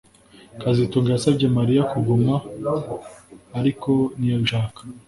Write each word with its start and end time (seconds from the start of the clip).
kazitunga 0.61 1.09
yasabye 1.15 1.45
Mariya 1.57 1.83
kuguma 1.91 2.33
ariko 3.59 3.91
ntiyabishaka 4.17 4.79